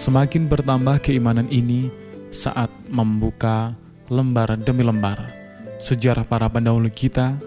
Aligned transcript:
Semakin 0.00 0.48
bertambah 0.48 1.04
keimanan 1.04 1.44
ini 1.52 1.92
saat 2.32 2.72
membuka 2.88 3.76
lembar 4.08 4.56
demi 4.56 4.80
lembar 4.80 5.28
sejarah 5.80 6.24
para 6.28 6.48
pendahulu 6.48 6.88
kita, 6.92 7.40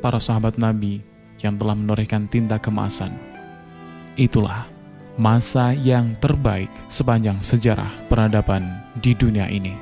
para 0.00 0.20
sahabat 0.20 0.56
Nabi 0.56 1.04
yang 1.40 1.56
telah 1.60 1.76
menorehkan 1.76 2.28
tinta 2.28 2.56
kemasan. 2.56 3.12
Itulah 4.16 4.73
masa 5.14 5.70
yang 5.78 6.18
terbaik 6.18 6.70
sepanjang 6.90 7.38
sejarah 7.38 7.90
peradaban 8.10 8.82
di 8.98 9.14
dunia 9.14 9.46
ini. 9.46 9.74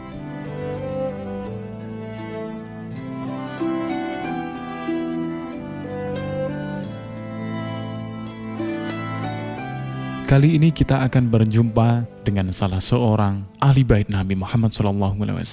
Kali 10.28 10.56
ini 10.56 10.72
kita 10.72 11.04
akan 11.04 11.28
berjumpa 11.28 12.08
dengan 12.24 12.48
salah 12.56 12.80
seorang 12.80 13.44
ahli 13.60 13.84
bait 13.84 14.08
Nabi 14.08 14.32
Muhammad 14.32 14.72
SAW, 14.72 15.44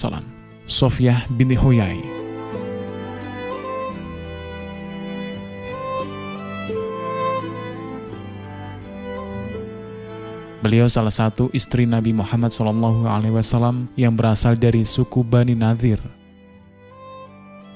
Sofiyah 0.64 1.28
binti 1.36 1.52
Huyai. 1.52 2.19
Beliau 10.70 10.86
salah 10.86 11.10
satu 11.10 11.50
istri 11.50 11.82
Nabi 11.82 12.14
Muhammad 12.14 12.54
SAW 12.54 13.90
yang 13.98 14.14
berasal 14.14 14.54
dari 14.54 14.86
suku 14.86 15.26
Bani 15.26 15.58
Nadir. 15.58 15.98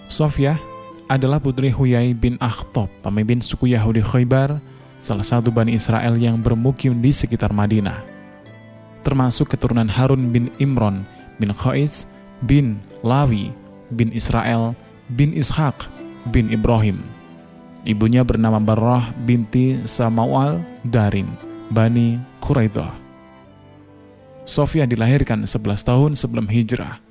Sofiyah 0.07 0.63
adalah 1.11 1.43
putri 1.43 1.75
Huyai 1.75 2.15
bin 2.15 2.39
Akhtob, 2.39 2.87
pemimpin 3.03 3.43
suku 3.43 3.75
Yahudi 3.75 3.99
Khaybar 3.99 4.63
salah 5.03 5.27
satu 5.27 5.51
Bani 5.51 5.75
Israel 5.75 6.15
yang 6.15 6.39
bermukim 6.39 7.03
di 7.03 7.11
sekitar 7.11 7.51
Madinah. 7.51 7.99
Termasuk 9.03 9.51
keturunan 9.51 9.91
Harun 9.91 10.31
bin 10.31 10.55
Imron 10.63 11.03
bin 11.43 11.51
Khais 11.51 12.07
bin 12.47 12.79
Lawi 13.03 13.51
bin 13.91 14.15
Israel 14.15 14.71
bin 15.19 15.35
Ishaq 15.35 15.91
bin 16.31 16.47
Ibrahim. 16.47 17.03
Ibunya 17.83 18.23
bernama 18.23 18.63
Barrah 18.63 19.11
binti 19.27 19.83
Samawal 19.83 20.63
Darin, 20.87 21.54
Bani 21.75 22.23
Quraidah. 22.39 22.95
Sofia 24.47 24.87
dilahirkan 24.87 25.43
11 25.43 25.83
tahun 25.83 26.15
sebelum 26.15 26.47
hijrah, 26.47 27.03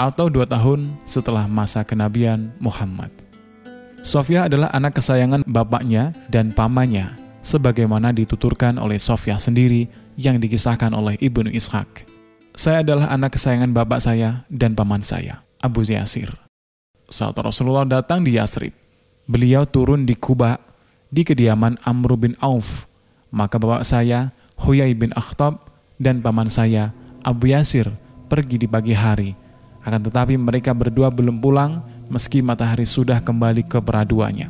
atau 0.00 0.32
dua 0.32 0.48
tahun 0.48 0.96
setelah 1.04 1.44
masa 1.44 1.84
kenabian 1.84 2.48
Muhammad. 2.56 3.12
Sofia 4.00 4.48
adalah 4.48 4.72
anak 4.72 4.96
kesayangan 4.96 5.44
bapaknya 5.44 6.16
dan 6.32 6.56
pamannya 6.56 7.12
sebagaimana 7.44 8.16
dituturkan 8.16 8.80
oleh 8.80 8.96
Sofia 8.96 9.36
sendiri 9.36 9.92
yang 10.16 10.40
dikisahkan 10.40 10.96
oleh 10.96 11.20
Ibnu 11.20 11.52
Ishaq. 11.52 12.08
Saya 12.56 12.80
adalah 12.80 13.12
anak 13.12 13.36
kesayangan 13.36 13.76
bapak 13.76 14.00
saya 14.00 14.48
dan 14.48 14.72
paman 14.72 15.04
saya, 15.04 15.44
Abu 15.60 15.84
Yasir. 15.84 16.32
Saat 17.12 17.36
Rasulullah 17.36 17.84
datang 17.84 18.24
di 18.24 18.40
Yasrib, 18.40 18.72
beliau 19.28 19.68
turun 19.68 20.08
di 20.08 20.16
Kuba 20.16 20.56
di 21.12 21.28
kediaman 21.28 21.76
Amr 21.84 22.16
bin 22.16 22.32
Auf. 22.40 22.87
Maka 23.28 23.60
bapak 23.60 23.84
saya, 23.84 24.32
Huyai 24.56 24.96
bin 24.96 25.12
Akhtab, 25.12 25.68
dan 26.00 26.24
paman 26.24 26.48
saya, 26.48 26.94
Abu 27.26 27.52
Yasir, 27.52 27.90
pergi 28.30 28.56
di 28.56 28.68
pagi 28.70 28.94
hari. 28.94 29.36
Akan 29.84 30.04
tetapi 30.04 30.36
mereka 30.36 30.72
berdua 30.72 31.08
belum 31.12 31.40
pulang 31.40 31.84
meski 32.08 32.40
matahari 32.40 32.88
sudah 32.88 33.20
kembali 33.20 33.68
ke 33.68 33.78
peraduannya. 33.80 34.48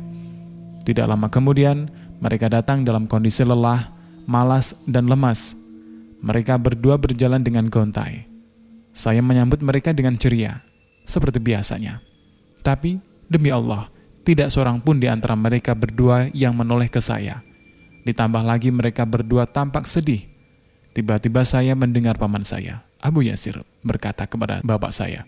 Tidak 0.87 1.05
lama 1.05 1.27
kemudian, 1.27 1.91
mereka 2.19 2.47
datang 2.51 2.83
dalam 2.83 3.07
kondisi 3.07 3.43
lelah, 3.43 3.91
malas, 4.27 4.75
dan 4.87 5.07
lemas. 5.07 5.55
Mereka 6.19 6.59
berdua 6.59 6.99
berjalan 6.99 7.39
dengan 7.39 7.67
gontai. 7.71 8.27
Saya 8.91 9.23
menyambut 9.23 9.63
mereka 9.63 9.95
dengan 9.95 10.19
ceria, 10.19 10.59
seperti 11.07 11.39
biasanya. 11.39 12.03
Tapi, 12.59 12.99
demi 13.31 13.51
Allah, 13.51 13.87
tidak 14.27 14.51
seorang 14.51 14.83
pun 14.83 14.99
di 14.99 15.07
antara 15.07 15.35
mereka 15.39 15.71
berdua 15.71 16.27
yang 16.35 16.51
menoleh 16.51 16.91
ke 16.91 16.99
saya. 16.99 17.39
Ditambah 18.07 18.43
lagi 18.43 18.71
mereka 18.71 19.03
berdua 19.03 19.43
tampak 19.49 19.85
sedih. 19.85 20.25
Tiba-tiba 20.95 21.45
saya 21.45 21.77
mendengar 21.77 22.17
paman 22.17 22.41
saya, 22.41 22.81
Abu 22.99 23.23
Yasir, 23.23 23.61
berkata 23.85 24.25
kepada 24.25 24.59
bapak 24.65 24.91
saya, 24.91 25.23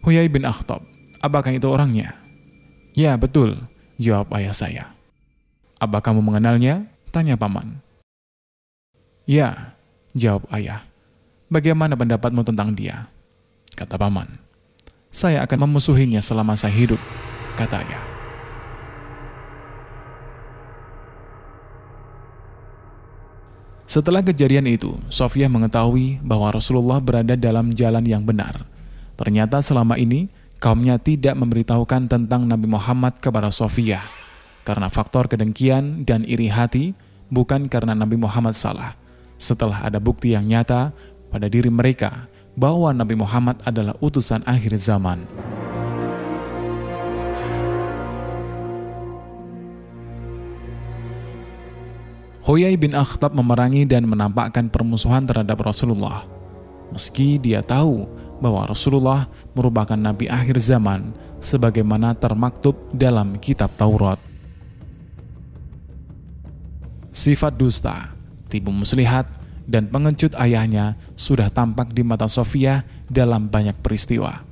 Huyai 0.00 0.30
bin 0.30 0.48
Akhtab, 0.48 0.80
apakah 1.20 1.52
itu 1.52 1.68
orangnya? 1.68 2.16
Ya, 2.96 3.18
betul, 3.18 3.58
jawab 4.00 4.32
ayah 4.38 4.54
saya. 4.54 4.84
Apa 5.76 6.00
kamu 6.00 6.24
mengenalnya? 6.24 6.88
Tanya 7.10 7.34
paman. 7.34 7.82
Ya, 9.26 9.74
jawab 10.14 10.46
ayah. 10.54 10.86
Bagaimana 11.50 11.98
pendapatmu 11.98 12.46
tentang 12.46 12.72
dia? 12.72 13.10
Kata 13.74 13.98
paman. 13.98 14.38
Saya 15.10 15.42
akan 15.42 15.66
memusuhinya 15.66 16.22
selama 16.22 16.54
saya 16.54 16.70
hidup, 16.70 17.02
kata 17.58 17.82
Setelah 23.90 24.22
kejadian 24.22 24.70
itu, 24.70 24.94
Sofia 25.10 25.50
mengetahui 25.50 26.22
bahwa 26.22 26.54
Rasulullah 26.54 27.02
berada 27.02 27.34
dalam 27.34 27.74
jalan 27.74 28.06
yang 28.06 28.22
benar. 28.22 28.62
Ternyata 29.18 29.58
selama 29.58 29.98
ini, 29.98 30.30
kaumnya 30.62 30.94
tidak 30.94 31.34
memberitahukan 31.34 32.06
tentang 32.06 32.46
Nabi 32.46 32.70
Muhammad 32.70 33.18
kepada 33.18 33.50
Sofia 33.50 33.98
karena 34.62 34.86
faktor 34.86 35.26
kedengkian 35.26 36.06
dan 36.06 36.22
iri 36.22 36.46
hati, 36.46 36.94
bukan 37.34 37.66
karena 37.66 37.98
Nabi 37.98 38.14
Muhammad 38.14 38.54
salah. 38.54 38.94
Setelah 39.42 39.82
ada 39.82 39.98
bukti 39.98 40.38
yang 40.38 40.46
nyata 40.46 40.94
pada 41.26 41.50
diri 41.50 41.66
mereka 41.66 42.30
bahwa 42.54 42.94
Nabi 42.94 43.18
Muhammad 43.18 43.58
adalah 43.66 43.98
utusan 43.98 44.46
akhir 44.46 44.78
zaman. 44.78 45.26
Huyai 52.50 52.74
bin 52.74 52.98
Akhtab 52.98 53.30
memerangi 53.30 53.86
dan 53.86 54.10
menampakkan 54.10 54.66
permusuhan 54.66 55.22
terhadap 55.22 55.62
Rasulullah. 55.62 56.26
Meski 56.90 57.38
dia 57.38 57.62
tahu 57.62 58.10
bahwa 58.42 58.66
Rasulullah 58.66 59.30
merupakan 59.54 59.94
nabi 59.94 60.26
akhir 60.26 60.58
zaman 60.58 61.14
sebagaimana 61.38 62.10
termaktub 62.18 62.74
dalam 62.90 63.38
kitab 63.38 63.70
Taurat. 63.78 64.18
Sifat 67.14 67.54
dusta, 67.54 68.18
tipu 68.50 68.74
muslihat, 68.74 69.30
dan 69.70 69.86
pengecut 69.86 70.34
ayahnya 70.34 70.98
sudah 71.14 71.54
tampak 71.54 71.94
di 71.94 72.02
mata 72.02 72.26
Sofia 72.26 72.82
dalam 73.06 73.46
banyak 73.46 73.78
peristiwa. 73.78 74.42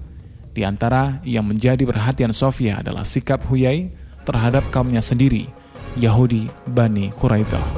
Di 0.54 0.62
antara 0.62 1.18
yang 1.26 1.50
menjadi 1.50 1.82
perhatian 1.82 2.30
Sofia 2.30 2.78
adalah 2.78 3.02
sikap 3.02 3.42
Huyai 3.50 3.90
terhadap 4.22 4.62
kaumnya 4.70 5.02
sendiri, 5.02 5.50
Yahudi 5.98 6.46
Bani 6.62 7.10
Quraidah. 7.10 7.77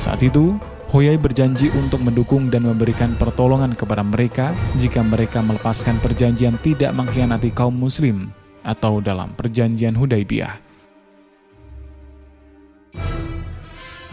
Saat 0.00 0.24
itu, 0.24 0.56
Huyai 0.88 1.20
berjanji 1.20 1.68
untuk 1.76 2.00
mendukung 2.00 2.48
dan 2.48 2.64
memberikan 2.64 3.12
pertolongan 3.20 3.76
kepada 3.76 4.00
mereka 4.00 4.56
jika 4.80 5.04
mereka 5.04 5.44
melepaskan 5.44 6.00
perjanjian 6.00 6.56
tidak 6.64 6.96
mengkhianati 6.96 7.52
kaum 7.52 7.76
muslim 7.76 8.32
atau 8.64 9.04
dalam 9.04 9.28
perjanjian 9.36 9.92
Hudaibiyah. 9.92 10.56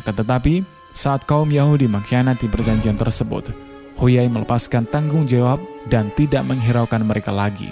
Akan 0.03 0.12
tetapi, 0.12 0.62
saat 0.92 1.24
kaum 1.24 1.47
Yahudi 1.50 1.88
mengkhianati 1.88 2.52
perjanjian 2.52 3.00
tersebut, 3.00 3.56
Huyai 3.96 4.28
melepaskan 4.28 4.86
tanggung 4.92 5.24
jawab 5.24 5.64
dan 5.88 6.11
tidak 6.20 6.44
menghiraukan 6.46 7.02
mereka 7.02 7.32
lagi. 7.32 7.72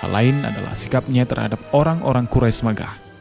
Hal 0.00 0.08
lain 0.14 0.46
adalah 0.46 0.78
sikapnya 0.78 1.26
terhadap 1.26 1.58
orang-orang 1.74 2.30
Quraisy 2.30 2.62
Megah. 2.62 3.11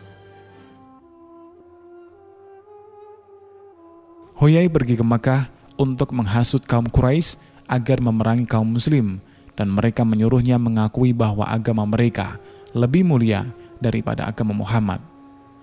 Huyai 4.40 4.72
pergi 4.72 4.96
ke 4.96 5.06
Mekah 5.06 5.52
untuk 5.76 6.16
menghasut 6.16 6.64
kaum 6.64 6.88
Quraisy 6.88 7.40
agar 7.68 8.00
memerangi 8.04 8.48
kaum 8.48 8.68
muslim 8.68 9.24
dan 9.56 9.72
mereka 9.72 10.04
menyuruhnya 10.04 10.60
mengakui 10.60 11.12
bahwa 11.12 11.48
agama 11.48 11.84
mereka 11.88 12.40
lebih 12.72 13.04
mulia 13.04 13.48
daripada 13.82 14.28
agama 14.28 14.56
Muhammad 14.56 15.02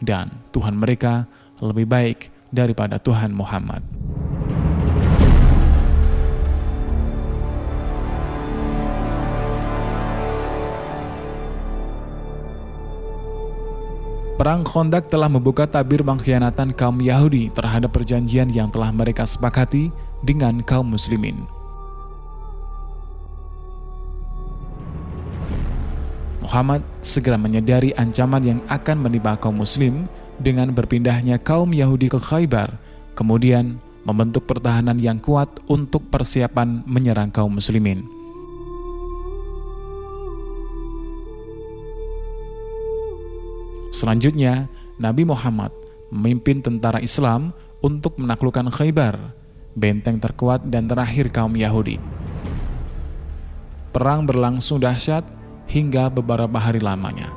dan 0.02 0.28
Tuhan 0.52 0.78
mereka 0.78 1.26
lebih 1.58 1.86
baik 1.88 2.18
daripada 2.48 2.96
Tuhan 2.96 3.34
Muhammad. 3.34 3.82
Perang 14.38 14.62
Khandaq 14.62 15.10
telah 15.10 15.26
membuka 15.26 15.66
tabir 15.66 15.98
pengkhianatan 16.06 16.70
kaum 16.70 17.02
Yahudi 17.02 17.50
terhadap 17.50 17.90
perjanjian 17.90 18.46
yang 18.54 18.70
telah 18.70 18.94
mereka 18.94 19.26
sepakati 19.26 19.90
dengan 20.22 20.62
kaum 20.62 20.94
muslimin. 20.94 21.42
Muhammad 26.38 26.86
segera 27.02 27.34
menyadari 27.34 27.90
ancaman 27.98 28.46
yang 28.46 28.60
akan 28.70 29.10
menimpa 29.10 29.34
kaum 29.42 29.58
muslim 29.58 30.06
dengan 30.38 30.70
berpindahnya 30.70 31.42
kaum 31.42 31.74
Yahudi 31.74 32.06
ke 32.06 32.22
Khaybar, 32.22 32.78
kemudian 33.18 33.82
membentuk 34.06 34.46
pertahanan 34.46 35.02
yang 35.02 35.18
kuat 35.18 35.50
untuk 35.66 36.06
persiapan 36.14 36.86
menyerang 36.86 37.34
kaum 37.34 37.58
muslimin. 37.58 38.17
Selanjutnya, 43.98 44.70
Nabi 45.02 45.26
Muhammad 45.26 45.74
memimpin 46.14 46.62
tentara 46.62 47.02
Islam 47.02 47.50
untuk 47.82 48.14
menaklukkan 48.22 48.70
Khaybar, 48.70 49.34
benteng 49.74 50.22
terkuat 50.22 50.70
dan 50.70 50.86
terakhir 50.86 51.34
kaum 51.34 51.58
Yahudi. 51.58 51.98
Perang 53.90 54.22
berlangsung 54.22 54.78
dahsyat 54.78 55.26
hingga 55.66 56.06
beberapa 56.14 56.62
hari 56.62 56.78
lamanya. 56.78 57.34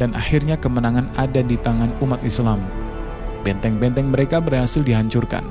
Dan 0.00 0.16
akhirnya 0.16 0.56
kemenangan 0.56 1.12
ada 1.20 1.44
di 1.44 1.60
tangan 1.60 1.92
umat 2.00 2.24
Islam. 2.24 2.64
Benteng-benteng 3.44 4.08
mereka 4.08 4.40
berhasil 4.40 4.80
dihancurkan. 4.80 5.44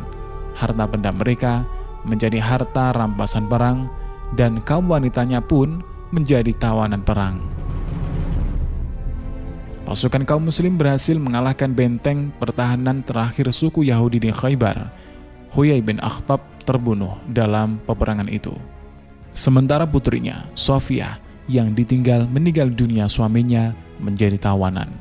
Harta 0.58 0.90
benda 0.90 1.14
mereka 1.14 1.62
menjadi 2.02 2.42
harta 2.42 2.98
rampasan 2.98 3.46
perang 3.46 3.86
dan 4.34 4.58
kaum 4.66 4.90
wanitanya 4.90 5.38
pun 5.38 5.86
menjadi 6.10 6.50
tawanan 6.58 7.06
perang. 7.06 7.57
Pasukan 9.88 10.28
kaum 10.28 10.44
muslim 10.44 10.76
berhasil 10.76 11.16
mengalahkan 11.16 11.72
benteng 11.72 12.28
pertahanan 12.44 13.00
terakhir 13.08 13.48
suku 13.56 13.88
Yahudi 13.88 14.20
di 14.20 14.36
Khaybar. 14.36 14.92
Huyai 15.56 15.80
bin 15.80 15.96
Akhtab 16.04 16.44
terbunuh 16.68 17.16
dalam 17.32 17.80
peperangan 17.88 18.28
itu. 18.28 18.52
Sementara 19.32 19.88
putrinya, 19.88 20.44
Sofia, 20.60 21.16
yang 21.48 21.72
ditinggal 21.72 22.28
meninggal 22.28 22.68
dunia 22.68 23.08
suaminya 23.08 23.72
menjadi 24.04 24.36
tawanan. 24.36 24.92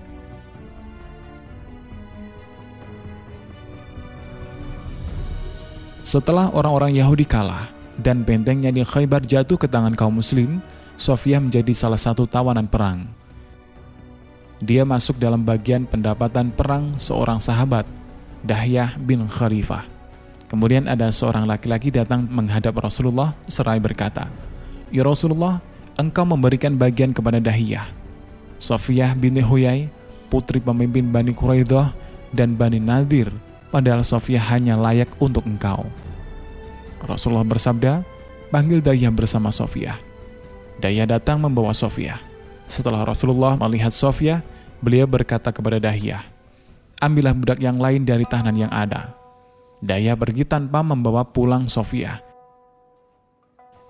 Setelah 6.07 6.55
orang-orang 6.55 6.95
Yahudi 6.95 7.27
kalah 7.27 7.75
dan 7.99 8.23
bentengnya 8.23 8.71
di 8.71 8.87
Khaybar 8.87 9.27
jatuh 9.27 9.59
ke 9.59 9.67
tangan 9.67 9.99
kaum 9.99 10.23
muslim, 10.23 10.63
Sofia 10.95 11.43
menjadi 11.43 11.75
salah 11.75 11.99
satu 11.99 12.23
tawanan 12.23 12.71
perang. 12.71 13.26
Dia 14.57 14.89
masuk 14.89 15.21
dalam 15.21 15.45
bagian 15.45 15.85
pendapatan 15.85 16.49
perang 16.49 16.97
seorang 16.97 17.37
sahabat, 17.45 17.85
Dahyah 18.41 18.97
bin 18.97 19.29
Khalifah. 19.29 19.85
Kemudian 20.49 20.89
ada 20.89 21.13
seorang 21.13 21.45
laki-laki 21.45 21.93
datang 21.93 22.25
menghadap 22.31 22.73
Rasulullah 22.81 23.37
serai 23.45 23.77
berkata, 23.83 24.31
Ya 24.89 25.05
Rasulullah, 25.05 25.61
engkau 25.99 26.25
memberikan 26.25 26.73
bagian 26.79 27.13
kepada 27.13 27.37
Dahiyah. 27.43 27.85
Sofiyah 28.57 29.13
binti 29.13 29.45
Huyai, 29.45 29.93
putri 30.33 30.63
pemimpin 30.63 31.11
Bani 31.13 31.37
Quraidah 31.37 31.93
dan 32.33 32.57
Bani 32.57 32.81
Nadir, 32.81 33.29
padahal 33.69 34.01
Sofiyah 34.01 34.57
hanya 34.57 34.81
layak 34.81 35.13
untuk 35.21 35.45
engkau. 35.45 35.85
Rasulullah 37.05 37.45
bersabda, 37.45 38.01
panggil 38.49 38.81
Dayah 38.81 39.13
bersama 39.13 39.53
Sofiyah. 39.53 40.01
Dayah 40.81 41.05
datang 41.05 41.45
membawa 41.45 41.77
Sofiyah. 41.77 42.26
Setelah 42.67 43.07
Rasulullah 43.07 43.55
melihat 43.55 43.95
Sofiyah, 43.95 44.43
beliau 44.83 45.07
berkata 45.07 45.55
kepada 45.55 45.79
Dahiyah, 45.79 46.23
ambillah 46.99 47.35
budak 47.35 47.59
yang 47.63 47.79
lain 47.79 48.03
dari 48.03 48.27
tahanan 48.27 48.59
yang 48.59 48.73
ada 48.75 49.17
Daya 49.85 50.17
pergi 50.17 50.49
tanpa 50.49 50.81
membawa 50.81 51.21
pulang 51.21 51.69
Sofia. 51.69 52.17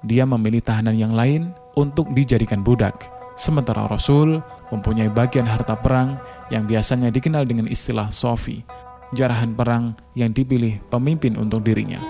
Dia 0.03 0.27
memilih 0.27 0.59
tahanan 0.59 0.99
yang 0.99 1.15
lain 1.15 1.55
untuk 1.79 2.11
dijadikan 2.11 2.67
budak, 2.67 3.07
sementara 3.39 3.87
Rasul 3.87 4.43
mempunyai 4.75 5.07
bagian 5.07 5.47
harta 5.47 5.79
perang 5.79 6.19
yang 6.51 6.67
biasanya 6.67 7.15
dikenal 7.15 7.47
dengan 7.47 7.71
istilah 7.71 8.11
Sofi, 8.11 8.67
jarahan 9.15 9.55
perang 9.55 9.95
yang 10.19 10.35
dipilih 10.35 10.83
pemimpin 10.91 11.39
untuk 11.39 11.63
dirinya. 11.63 12.03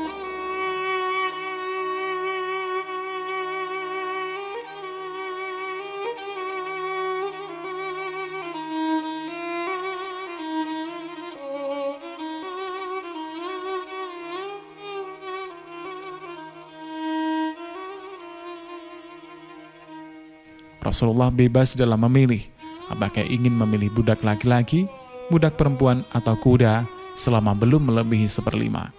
Rasulullah 20.86 21.34
bebas 21.34 21.74
dalam 21.74 21.98
memilih 22.06 22.46
apakah 22.86 23.26
ingin 23.26 23.50
memilih 23.50 23.90
budak 23.90 24.22
laki-laki, 24.22 24.86
budak 25.26 25.58
perempuan, 25.58 26.06
atau 26.14 26.38
kuda 26.38 26.86
selama 27.18 27.58
belum 27.58 27.90
melebihi 27.90 28.30
seperlima. 28.30 28.94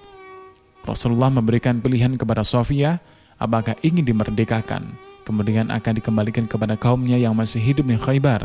Rasulullah 0.83 1.31
memberikan 1.31 1.79
pilihan 1.79 2.19
kepada 2.19 2.43
Sofia 2.43 2.99
apakah 3.39 3.79
ingin 3.87 4.03
dimerdekakan, 4.03 4.91
kemudian 5.23 5.71
akan 5.71 5.93
dikembalikan 5.95 6.43
kepada 6.43 6.75
kaumnya 6.75 7.15
yang 7.15 7.31
masih 7.31 7.63
hidup 7.63 7.87
di 7.87 7.95
Khaybar, 7.95 8.43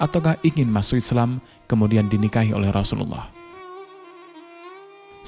ataukah 0.00 0.40
ingin 0.40 0.72
masuk 0.72 0.96
Islam 0.96 1.44
kemudian 1.68 2.08
dinikahi 2.08 2.56
oleh 2.56 2.72
Rasulullah. 2.72 3.28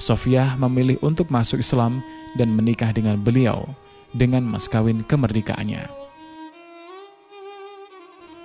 Sofia 0.01 0.57
memilih 0.57 0.97
untuk 1.05 1.29
masuk 1.29 1.61
Islam 1.61 2.01
dan 2.33 2.49
menikah 2.57 2.89
dengan 2.89 3.21
beliau 3.21 3.69
dengan 4.17 4.41
mas 4.41 4.65
kawin 4.65 5.05
kemerdekaannya. 5.05 6.00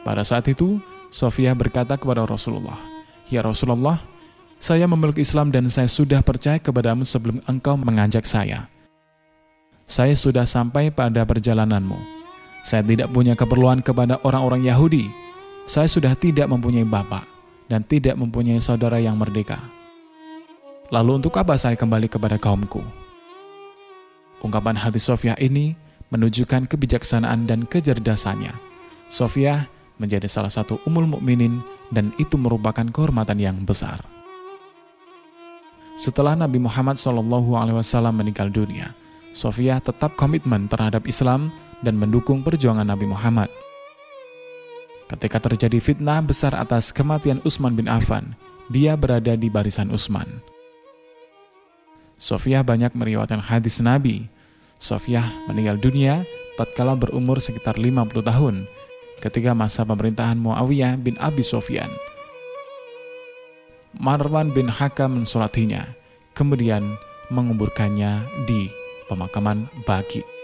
Pada 0.07 0.23
saat 0.23 0.47
itu, 0.47 0.79
Sofia 1.11 1.51
berkata 1.59 1.99
kepada 1.99 2.23
Rasulullah, 2.23 2.79
Ya 3.27 3.43
Rasulullah, 3.43 3.99
saya 4.63 4.87
memeluk 4.87 5.19
Islam 5.19 5.51
dan 5.51 5.67
saya 5.67 5.91
sudah 5.91 6.23
percaya 6.23 6.63
kepadamu 6.63 7.03
sebelum 7.03 7.43
engkau 7.51 7.75
mengajak 7.75 8.23
saya. 8.23 8.71
Saya 9.91 10.15
sudah 10.15 10.47
sampai 10.47 10.95
pada 10.95 11.27
perjalananmu. 11.27 11.99
Saya 12.63 12.87
tidak 12.87 13.11
punya 13.11 13.35
keperluan 13.35 13.83
kepada 13.83 14.23
orang-orang 14.23 14.71
Yahudi. 14.71 15.11
Saya 15.67 15.91
sudah 15.91 16.15
tidak 16.15 16.47
mempunyai 16.47 16.87
bapak 16.87 17.27
dan 17.67 17.83
tidak 17.83 18.15
mempunyai 18.15 18.63
saudara 18.63 19.03
yang 19.03 19.19
merdeka. 19.19 19.59
Lalu 20.95 21.19
untuk 21.19 21.35
apa 21.35 21.59
saya 21.59 21.75
kembali 21.75 22.07
kepada 22.07 22.39
kaumku? 22.39 22.79
Ungkapan 24.39 24.79
hati 24.79 25.03
Sofia 25.03 25.35
ini 25.43 25.75
menunjukkan 26.15 26.71
kebijaksanaan 26.71 27.51
dan 27.51 27.67
kecerdasannya. 27.67 28.55
Sofia 29.11 29.67
menjadi 29.97 30.29
salah 30.29 30.53
satu 30.53 30.81
umul 30.85 31.09
mukminin 31.09 31.61
dan 31.89 32.13
itu 32.21 32.37
merupakan 32.37 32.85
kehormatan 32.89 33.39
yang 33.41 33.57
besar. 33.65 34.01
Setelah 35.97 36.37
Nabi 36.37 36.61
Muhammad 36.61 37.01
SAW 37.01 38.13
meninggal 38.13 38.53
dunia, 38.53 38.93
Sofia 39.33 39.81
tetap 39.81 40.13
komitmen 40.17 40.69
terhadap 40.69 41.09
Islam 41.09 41.49
dan 41.81 41.97
mendukung 41.97 42.45
perjuangan 42.45 42.85
Nabi 42.85 43.09
Muhammad. 43.09 43.49
Ketika 45.09 45.41
terjadi 45.41 45.79
fitnah 45.81 46.21
besar 46.21 46.53
atas 46.53 46.93
kematian 46.93 47.41
Utsman 47.47 47.73
bin 47.73 47.89
Affan, 47.89 48.37
dia 48.69 48.99
berada 48.99 49.39
di 49.39 49.49
barisan 49.49 49.89
Utsman. 49.89 50.27
Sofia 52.17 52.65
banyak 52.65 52.97
meriwayatkan 52.97 53.45
hadis 53.45 53.81
Nabi. 53.81 54.29
Sofia 54.77 55.25
meninggal 55.49 55.81
dunia 55.81 56.25
tatkala 56.61 56.93
berumur 56.93 57.41
sekitar 57.41 57.77
50 57.81 58.13
tahun 58.21 58.69
ketika 59.21 59.57
masa 59.57 59.83
pemerintahan 59.83 60.37
Muawiyah 60.37 61.01
bin 61.01 61.17
Abi 61.17 61.41
Sofyan. 61.41 61.89
Marwan 63.97 64.53
bin 64.53 64.69
Hakam 64.69 65.25
mensolatinya, 65.25 65.97
kemudian 66.37 66.85
menguburkannya 67.33 68.29
di 68.45 68.69
pemakaman 69.09 69.73
Baki. 69.89 70.36